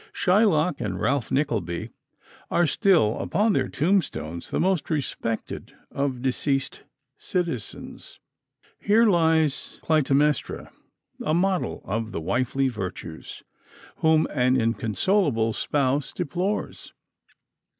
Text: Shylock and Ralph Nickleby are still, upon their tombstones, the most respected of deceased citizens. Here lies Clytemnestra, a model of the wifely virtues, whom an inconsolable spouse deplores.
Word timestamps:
Shylock 0.13 0.81
and 0.81 0.99
Ralph 0.99 1.31
Nickleby 1.31 1.91
are 2.49 2.65
still, 2.65 3.19
upon 3.19 3.53
their 3.53 3.67
tombstones, 3.69 4.49
the 4.49 4.59
most 4.59 4.89
respected 4.89 5.75
of 5.91 6.23
deceased 6.23 6.81
citizens. 7.19 8.19
Here 8.79 9.05
lies 9.05 9.77
Clytemnestra, 9.83 10.71
a 11.23 11.33
model 11.35 11.83
of 11.85 12.13
the 12.13 12.19
wifely 12.21 12.67
virtues, 12.67 13.43
whom 13.97 14.25
an 14.31 14.59
inconsolable 14.59 15.53
spouse 15.53 16.13
deplores. 16.13 16.93